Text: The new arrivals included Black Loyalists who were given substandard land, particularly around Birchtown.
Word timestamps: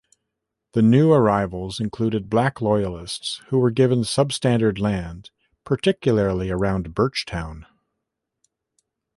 The 0.73 0.81
new 0.81 1.11
arrivals 1.11 1.79
included 1.79 2.27
Black 2.27 2.59
Loyalists 2.59 3.39
who 3.49 3.59
were 3.59 3.69
given 3.69 3.99
substandard 3.99 4.79
land, 4.79 5.29
particularly 5.63 6.49
around 6.49 6.95
Birchtown. 6.95 7.67